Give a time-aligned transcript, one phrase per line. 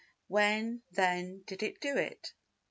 [0.27, 2.33] When, then, did it do it?